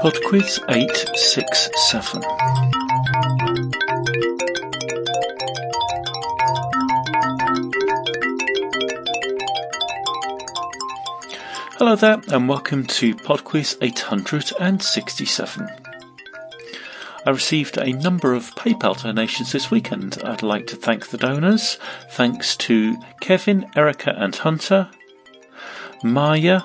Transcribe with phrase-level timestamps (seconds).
[0.00, 2.22] Podquiz 867.
[11.76, 15.68] Hello there, and welcome to Podquiz 867.
[17.26, 21.18] I received a number of PayPal donations this week, and I'd like to thank the
[21.18, 21.76] donors.
[22.08, 24.88] Thanks to Kevin, Erica, and Hunter,
[26.02, 26.62] Maya,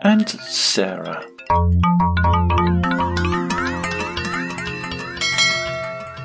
[0.00, 1.26] and Sarah.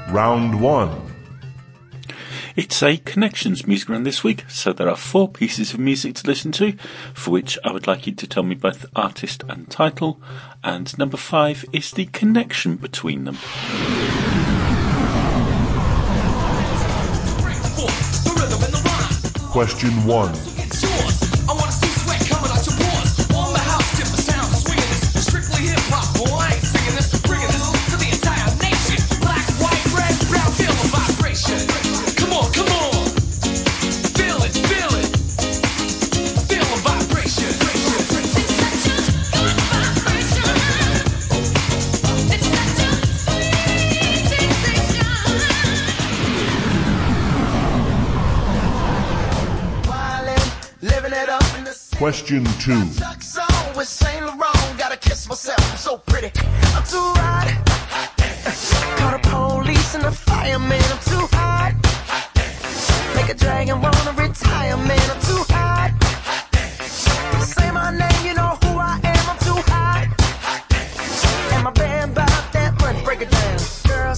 [0.09, 1.13] Round 1
[2.55, 6.27] It's a connections music round this week, so there are four pieces of music to
[6.27, 6.73] listen to,
[7.13, 10.19] for which I would like you to tell me both artist and title,
[10.63, 13.37] and number five is the connection between them.
[19.51, 20.60] Question 1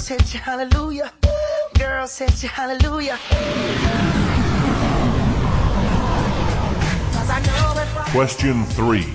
[0.07, 1.11] hit you, hallelujah.
[1.77, 3.17] Girls hit you, hallelujah.
[8.11, 9.05] Question 3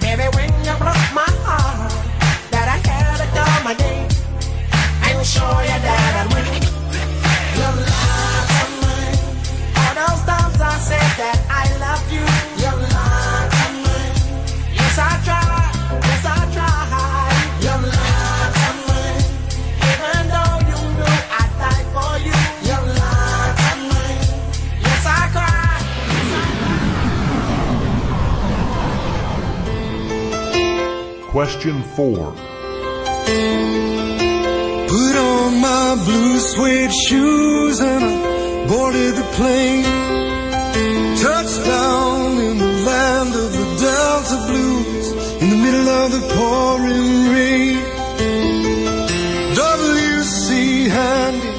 [0.00, 1.92] Baby, when you broke my heart,
[2.50, 3.10] that I had
[5.24, 6.46] show you that I win.
[7.58, 9.16] Your mine.
[9.80, 12.24] All those times I said that I love you,
[12.62, 13.84] your mine.
[14.74, 15.39] Yes, I tried.
[31.60, 32.32] Question 4
[34.88, 39.84] Put on my blue suede shoes and I boarded the plane.
[41.18, 45.06] Touchdown in the land of the Delta Blues
[45.42, 47.76] in the middle of the pouring rain.
[49.54, 50.88] W.C.
[50.88, 51.52] Handy,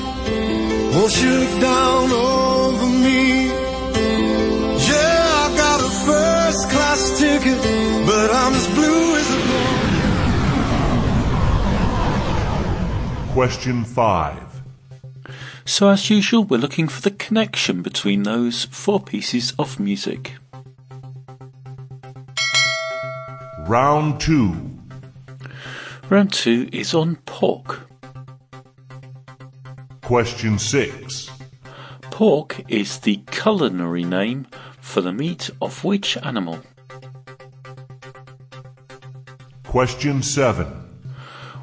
[0.96, 2.41] won't you look down oh,
[13.42, 14.62] Question 5
[15.66, 20.36] So, as usual, we're looking for the connection between those four pieces of music.
[23.62, 24.80] Round 2
[26.12, 27.90] Round two is on pork.
[30.04, 31.32] Question 6
[32.12, 34.46] Pork is the culinary name
[34.80, 36.60] for the meat of which animal?
[39.64, 40.81] Question 7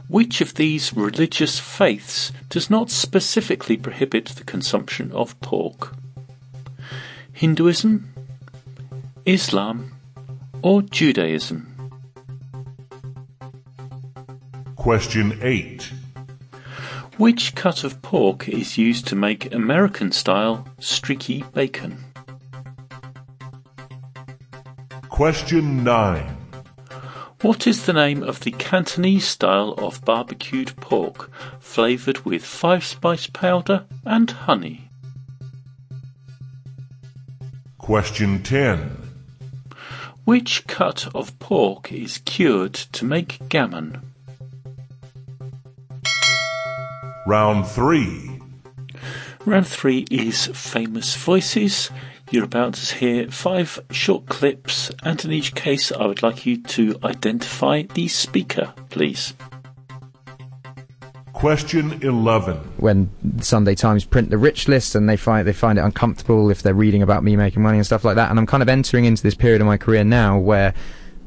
[0.08, 5.94] Which of these religious faiths does not specifically prohibit the consumption of pork?
[7.30, 8.14] Hinduism,
[9.26, 9.92] Islam,
[10.62, 11.90] or Judaism?
[14.76, 15.92] Question 8
[17.18, 22.02] Which cut of pork is used to make American style streaky bacon?
[25.10, 26.37] Question 9
[27.40, 33.28] What is the name of the Cantonese style of barbecued pork flavoured with five spice
[33.28, 34.90] powder and honey?
[37.78, 38.90] Question 10
[40.24, 44.02] Which cut of pork is cured to make gammon?
[47.24, 48.38] Round 3
[49.44, 51.90] Round three is famous voices.
[52.30, 56.62] You're about to hear five short clips, and in each case, I would like you
[56.62, 59.32] to identify the speaker, please.
[61.32, 63.08] Question 11 when
[63.40, 66.74] Sunday Times print the rich list and they find they find it uncomfortable if they're
[66.74, 68.28] reading about me making money and stuff like that.
[68.28, 70.74] And I'm kind of entering into this period of my career now where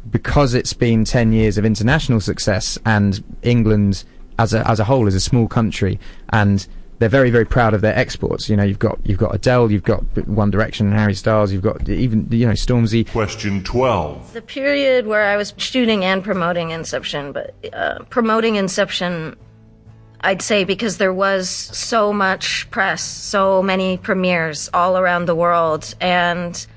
[0.10, 4.04] because it's been 10 years of international success and England
[4.38, 5.98] as a as a whole is a small country
[6.30, 6.68] and
[7.02, 8.48] they're very very proud of their exports.
[8.48, 11.64] You know, you've got you've got Adele, you've got One Direction and Harry Styles, you've
[11.64, 13.10] got even you know Stormzy.
[13.10, 14.34] Question 12.
[14.34, 19.36] The period where I was shooting and promoting Inception, but uh, promoting Inception,
[20.22, 25.96] I'd say because there was so much press, so many premieres all around the world,
[26.00, 26.68] and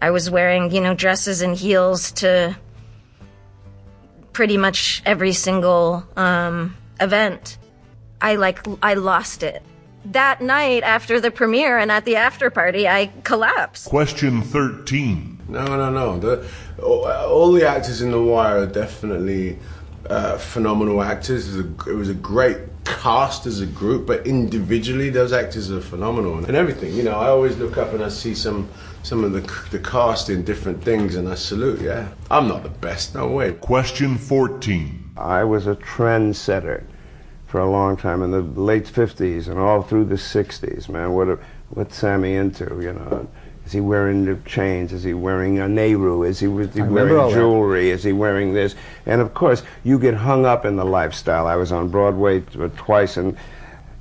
[0.00, 2.56] I was wearing, you know, dresses and heels to
[4.32, 7.58] pretty much every single um, event.
[8.20, 9.62] I like, I lost it.
[10.06, 13.88] That night after the premiere and at the after party, I collapsed.
[13.88, 15.40] Question 13.
[15.48, 16.18] No, no, no.
[16.18, 16.48] The,
[16.82, 19.58] all, all the actors in The Wire are definitely
[20.08, 21.54] uh, phenomenal actors.
[21.54, 25.70] It was, a, it was a great cast as a group, but individually, those actors
[25.70, 26.94] are phenomenal and everything.
[26.94, 28.68] You know, I always look up and I see some
[29.02, 29.40] some of the
[29.70, 31.80] the cast in different things, and I salute.
[31.80, 33.14] Yeah, I'm not the best.
[33.14, 33.52] No way.
[33.52, 35.10] Question 14.
[35.16, 36.84] I was a trendsetter
[37.46, 41.12] for a long time in the late 50s and all through the 60s, man.
[41.12, 41.38] What a,
[41.70, 43.28] what's Sammy into, you know?
[43.64, 44.92] Is he wearing the chains?
[44.92, 46.22] Is he wearing a Nehru?
[46.22, 47.90] Is he, was he wearing jewelry?
[47.90, 48.76] Is he wearing this?
[49.06, 51.48] And of course, you get hung up in the lifestyle.
[51.48, 52.40] I was on Broadway
[52.76, 53.36] twice, and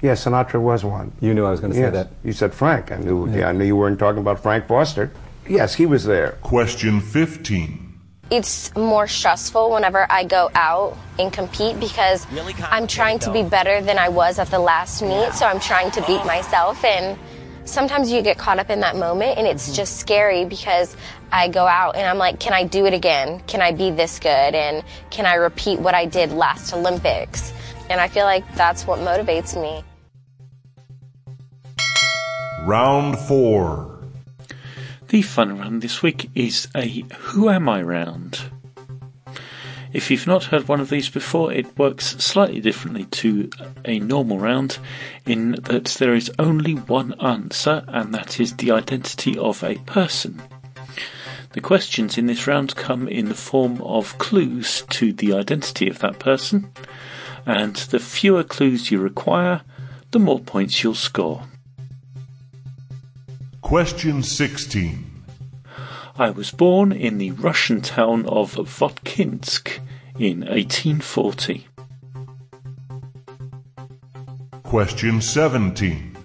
[0.03, 1.12] yes, Sinatra was one.
[1.19, 1.88] You knew I was going to yes.
[1.88, 2.09] say that.
[2.24, 2.92] You said Frank.
[2.92, 3.27] I knew.
[3.31, 3.50] Yeah.
[3.50, 5.12] I knew you weren't talking about Frank Foster.
[5.50, 6.33] Yes, he was there.
[6.44, 7.84] Question 15.
[8.31, 12.25] It's more stressful whenever I go out and compete because
[12.63, 15.92] I'm trying to be better than I was at the last meet, so I'm trying
[15.92, 17.18] to beat myself and
[17.66, 19.75] sometimes you get caught up in that moment and it's mm-hmm.
[19.75, 20.95] just scary because
[21.31, 23.42] I go out and I'm like, can I do it again?
[23.48, 24.30] Can I be this good?
[24.56, 27.54] And can I repeat what I did last Olympics?
[27.89, 29.83] And I feel like that's what motivates me.
[32.66, 33.94] Round 4.
[35.07, 38.50] The fun round this week is a Who Am I round.
[39.94, 43.50] If you've not heard one of these before, it works slightly differently to
[43.86, 44.80] a normal round
[45.25, 50.42] in that there is only one answer, and that is the identity of a person.
[51.54, 56.00] The questions in this round come in the form of clues to the identity of
[56.00, 56.72] that person,
[57.46, 59.62] and the fewer clues you require,
[60.12, 61.44] the more points you'll score.
[63.65, 65.25] Question 16.
[66.19, 69.79] I was born in the Russian town of Votkinsk
[70.19, 71.67] in 1840.
[74.62, 76.15] Question 17.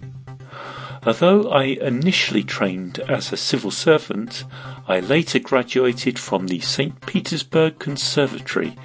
[1.07, 4.45] Although I initially trained as a civil servant,
[4.87, 7.01] I later graduated from the St.
[7.07, 8.77] Petersburg Conservatory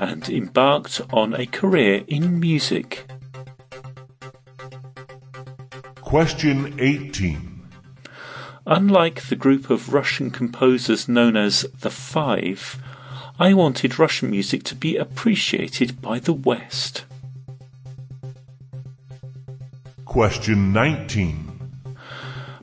[0.00, 3.08] and embarked on a career in music.
[6.00, 7.49] Question 18.
[8.66, 12.80] Unlike the group of Russian composers known as the Five,
[13.38, 17.04] I wanted Russian music to be appreciated by the West.
[20.04, 21.50] Question 19.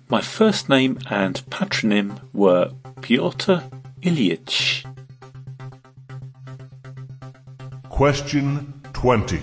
[0.07, 2.71] My first name and patronym were
[3.01, 3.63] Pyotr
[4.01, 4.85] Ilyich.
[7.89, 9.39] Question 20.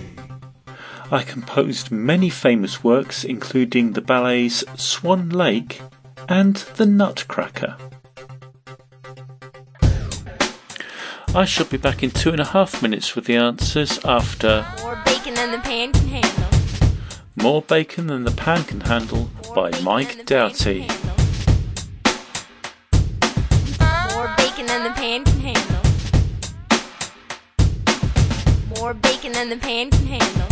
[1.11, 5.81] I composed many famous works, including the ballets Swan Lake
[6.27, 7.77] and The Nutcracker.
[11.33, 15.01] I shall be back in two and a half minutes with the answers after More
[15.05, 16.45] bacon than the pan can handle.
[17.35, 20.87] More Bacon Than the Pan Can Handle by Mike Doughty.
[24.13, 25.81] More bacon than the pan can handle.
[28.79, 30.44] More bacon than the pan can handle.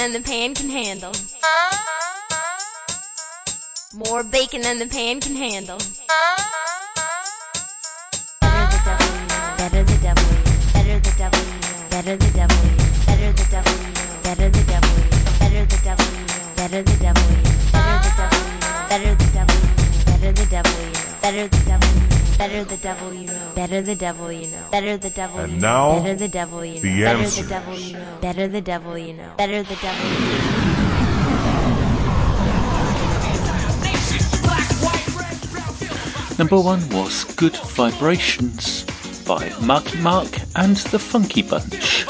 [0.00, 1.12] Than the pan can handle.
[3.92, 5.76] More bacon than the pan can handle.
[8.40, 9.58] Better the devil you know.
[9.58, 10.56] Better the devil you know.
[11.90, 12.96] Better the devil you know.
[13.04, 14.16] Better the devil you know.
[14.24, 15.36] Better the devil you know.
[15.38, 16.56] Better the devil you know.
[16.56, 17.68] Better the devil you know.
[17.68, 18.88] Better the devil you know.
[18.88, 20.06] Better the devil you know.
[20.06, 20.72] Better the devil.
[21.20, 22.19] Better the devil.
[22.40, 23.52] Better the devil you know.
[23.54, 24.64] Better the devil you know.
[24.70, 26.00] Better the devil And you now, know.
[26.00, 26.80] Better the devil you know.
[26.80, 28.18] the Better the devil you know.
[28.22, 29.34] Better the devil you know.
[29.36, 30.60] Better the devil you know.
[36.38, 38.86] Number one was Good Vibrations
[39.26, 42.06] by Marky Mark and the Funky Bunch.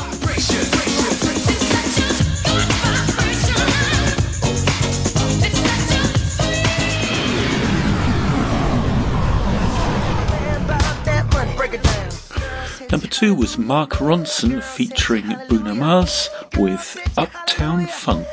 [13.20, 18.26] two was Mark Ronson featuring Bruno Mars with Uptown Funk.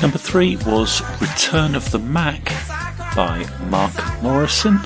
[0.00, 2.46] Number three was Return of the Mack
[3.14, 4.80] by Mark Morrison.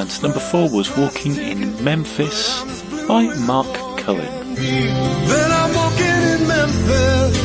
[0.00, 2.62] And number four was Walking in Memphis
[3.06, 3.66] by Marc
[3.98, 4.16] Cohn.
[4.54, 7.36] Then I'm walking in Memphis.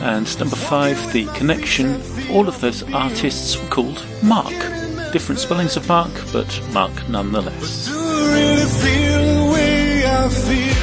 [0.00, 2.02] And number five, The Connection.
[2.32, 4.52] All of those artists were called Mark.
[5.12, 7.86] Different spellings of Mark, but Mark nonetheless.
[7.86, 10.74] Do I really feel the way I feel?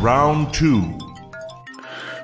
[0.00, 1.06] Round 2.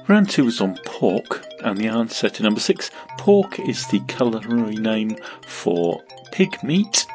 [0.08, 2.90] Round two was on pork, and the answer to number six
[3.22, 6.02] pork is the culinary name for
[6.32, 7.06] pig meat.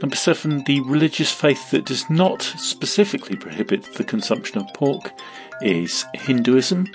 [0.00, 5.12] Number seven, the religious faith that does not specifically prohibit the consumption of pork
[5.60, 6.88] is Hinduism.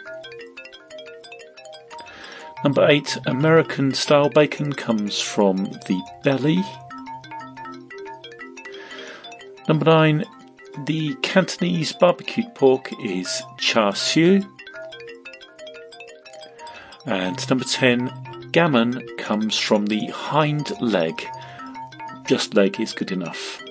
[2.62, 6.62] Number eight, American style bacon comes from the belly.
[9.70, 10.26] Number nine,
[10.86, 14.57] the Cantonese barbecued pork is char siu.
[17.08, 21.26] And number 10, gammon comes from the hind leg.
[22.28, 23.62] Just leg is good enough.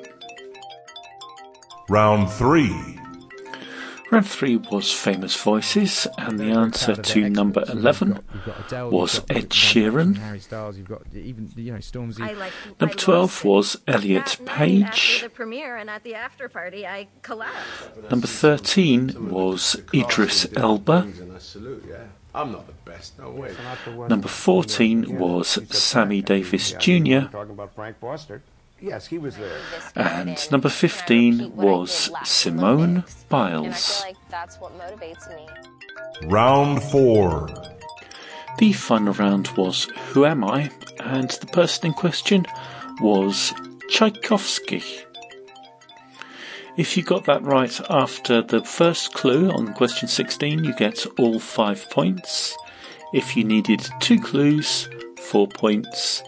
[1.91, 2.99] Round 3.
[4.11, 8.21] Round 3 was famous voices, and the answer to number 11
[8.73, 10.17] was Ed Sheeran.
[10.17, 12.21] Harry Styles, you've got even you know Stormzy.
[12.21, 12.53] I like.
[12.81, 14.85] Number 12 was Elliot Page.
[14.85, 18.11] After the premiere and at the after party, I collapsed.
[18.11, 21.09] Number 13 was Idris Elba.
[22.37, 22.53] And I salute, yeah.
[22.53, 24.09] I'm not the best, no way.
[24.09, 27.29] Number 14 was Sammy Davis Jr.
[27.31, 28.43] Talking about Frank Foster.
[28.81, 29.59] Yes, he was there.
[29.95, 34.05] And number 15 was Simone Biles.
[34.29, 35.47] that's what motivates me.
[36.29, 37.49] Round 4.
[38.59, 40.71] The final round was Who Am I?
[41.01, 42.47] And the person in question
[43.01, 43.55] was
[43.89, 44.83] Tchaikovsky.
[46.77, 51.41] If you got that right after the first clue on question 16, you get all
[51.41, 52.55] five points.
[53.15, 54.87] If you needed two clues,
[55.19, 56.23] four points.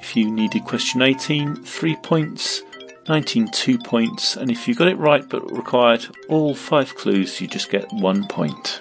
[0.00, 2.62] If you needed question 18, three points.
[3.08, 4.36] 19, two points.
[4.36, 8.28] And if you got it right but required all five clues, you just get one
[8.28, 8.80] point.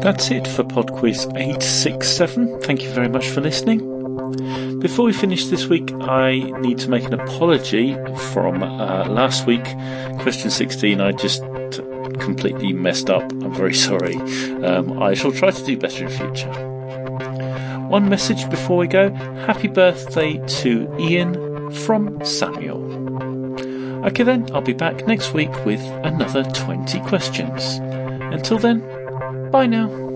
[0.00, 2.62] That's it for Pod Quiz 867.
[2.62, 3.97] Thank you very much for listening.
[4.80, 7.94] Before we finish this week, I need to make an apology
[8.32, 9.64] from uh, last week.
[10.20, 11.42] Question 16, I just
[12.20, 13.22] completely messed up.
[13.22, 14.14] I'm very sorry.
[14.64, 16.52] Um, I shall try to do better in future.
[17.88, 19.10] One message before we go
[19.46, 22.84] happy birthday to Ian from Samuel.
[24.06, 27.78] Okay, then, I'll be back next week with another 20 questions.
[28.32, 28.80] Until then,
[29.50, 30.07] bye now.